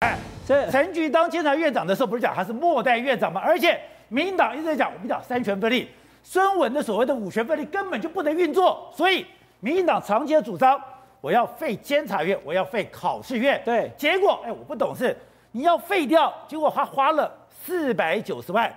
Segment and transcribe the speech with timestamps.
[0.00, 3.40] 哎，是陈菊当监察院长的时候，不是讲他是末代院长吗？
[3.42, 5.88] 而且民进党一直在讲，我们讲三权分立，
[6.22, 9.24] 孙文的所谓的五权分立根本就不能运作，所以
[9.60, 10.78] 民进党长期的主张，
[11.22, 13.60] 我要废监察院，我要废考试院。
[13.64, 15.16] 对，结果哎，我不懂事，
[15.52, 18.70] 你要废掉，结果他花了四百九十万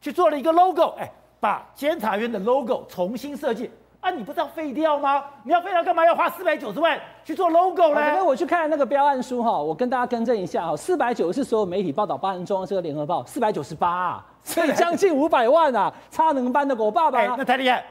[0.00, 1.06] 去做了一个 logo，哎，
[1.38, 3.70] 把监察院的 logo 重新设计。
[4.02, 5.22] 啊，你不知道废掉吗？
[5.44, 6.04] 你要废掉干嘛？
[6.04, 8.08] 要花四百九十万去做 logo 呢？
[8.10, 17.84] 因为我去看那个标案书哈，我跟大家更正一下哈，四百九是所有媒体报道八人中这个联合报， 四百九十八，所以将近五百万啊，差能班的我爸爸、欸，那太厉害。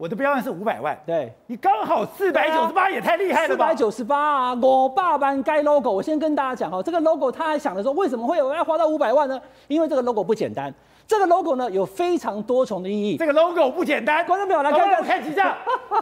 [0.00, 3.66] 我的标案是五百万，对，你刚好四百九十八，也太厉害了吧？
[3.66, 9.38] 四百九十八啊，我爸班该 logo，我先跟大家讲哈，这个 logo 他还想着说，为什么会有要花到五百万呢？
[9.68, 10.72] 因为这个 logo 不简单。
[11.06, 13.18] 这个 logo 呢，有非常多重的意义。
[13.18, 15.54] 这个 logo 不简单，观众朋友来看看，看几下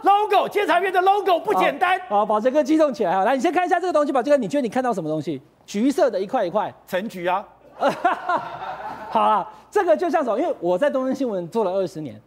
[0.03, 2.01] logo，监察院的 logo 不简单。
[2.09, 5.43] 好，宝杰哥激动起来哈，来，你先看一下这个东西，宝杰哥，你觉得你看到什么东西？
[5.67, 7.45] 橘色的一块一块，橙橘啊。
[9.11, 10.39] 好了，这个就像什么？
[10.39, 12.21] 因为我在东森新闻做了二十年，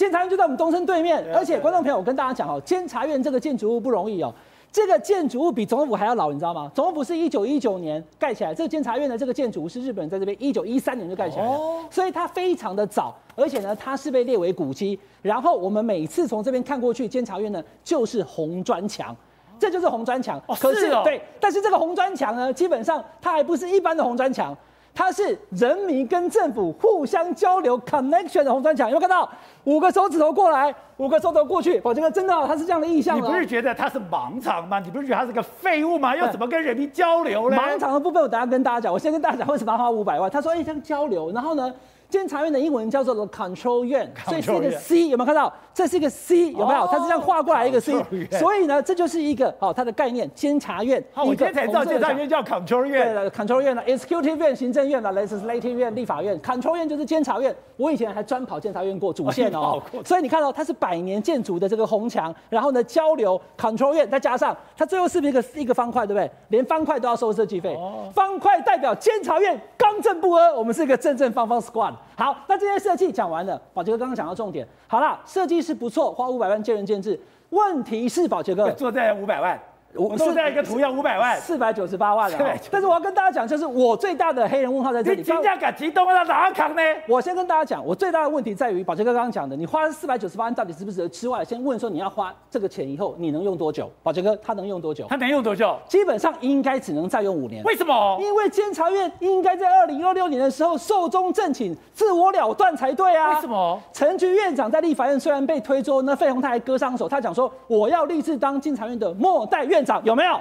[0.00, 4.32] 监察院就在我们东升对面，而且观众朋友，我跟大家讲哦，监察院这个建筑物不容易哦。
[4.72, 6.72] 这个建筑物比总统府还要老，你知道吗？
[6.74, 11.58] 总统府是一九一九年盖起来，这个监察院的这个建筑物是日本人在这边一九一三年就盖起来了，
[11.90, 14.98] 所以它非常的早，而且呢，它是被列为古迹。
[15.20, 19.14] 然后我们每次从这边看过去，监察院呢就是红砖墙，
[19.58, 20.40] 这就是红砖墙。
[20.58, 24.56] 可是对，但是这个红砖墙呢，基本上它还不是一般的红砖墙。
[25.00, 29.26] 它是人民跟政府互相交流 connection 的红砖墙，有没有看到？
[29.64, 33.16] 五个手指头过来，五个手指头过去，我这个真的，它是这样的意象。
[33.16, 34.78] 你不是觉得它是盲肠吗？
[34.78, 36.14] 你不是觉得它是个废物吗？
[36.14, 37.56] 要怎么跟人民交流呢？
[37.56, 38.92] 盲肠的部分，我等下跟大家讲。
[38.92, 40.30] 我先跟大家讲为什么要花五百万。
[40.30, 41.72] 他说：“哎，像交流。”然后呢？
[42.10, 45.52] 监察院的英文叫做 control 院，所以是一个 C，有没有看到？
[45.72, 46.86] 这是一个 C，有没有？
[46.88, 47.92] 它是这样画过来一个 C，
[48.32, 50.28] 所以呢，这就是一个哦，它的概念。
[50.34, 53.04] 监察院，我今天才知道监察院叫 control 院。
[53.06, 57.54] 对了，control 院呢，executive 院行政院了，legislative 院立法院，control 院就是监察院。
[57.76, 66.30] 我以前还专跑监察院过主线哦，所以你看到它是百年建筑的这个红墙，然后呢交流 control 院，再加上它最后是不是一个一个方块，对不对？
[66.48, 67.78] 连方块都要收设计费，
[68.12, 69.58] 方块代表监察院
[69.90, 71.92] 刚正不阿，我们是一个正正方方 squad。
[72.16, 74.64] 好，那这些设计讲完了，宝杰哥刚刚讲到重点。
[74.86, 77.18] 好啦，设计是不错，花五百万见仁见智。
[77.48, 79.60] 问题是宝杰哥坐在五百万。
[79.94, 82.38] 我是在一个图要五百万，四百九十八万了。
[82.70, 85.18] 但是我要跟大家讲，就是我最大的黑人问号在这里。
[85.18, 86.82] 你金价敢激动，那哪扛呢？
[87.08, 91.08] 我先跟大家讲，我最大的问题在于宝杰哥刚刚讲的，你花四百九十八万到底值不值得？
[91.08, 93.90] 之外，先问说你要花这个钱以后，你能用多久？
[94.02, 95.06] 宝杰哥他能用多久？
[95.08, 95.76] 他能用多久？
[95.88, 97.64] 基本上应该只能再用五年。
[97.64, 98.18] 为什么？
[98.20, 103.34] 因为监察院应该在二零二六年的时候寿终正寝，自我了断才对啊。
[103.34, 103.80] 为什么？
[103.92, 110.38] 陈菊院长在立法院虽然被推桌，那费鸿泰还割伤手，他讲说我要立志当监察院的末代院院长，有没有？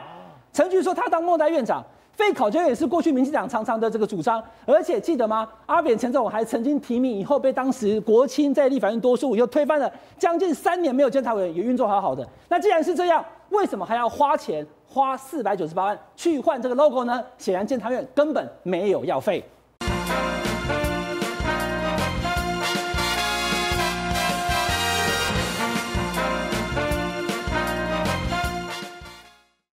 [0.52, 5.48] 陈菊说他当末代院长，废考监院也是过去民进党常常的这个主张，而且记得吗？
[5.66, 12.28] 阿扁陈总统还曾经提名以后，被当时国亲在立法院多数又推翻了，将近三年没有监察委员也运作好好的。
[12.50, 17.24] 那既然是这样，为什么还要花钱花四百九十八万去换这个 logo 呢？
[17.38, 19.42] 显然监察院根本没有要废。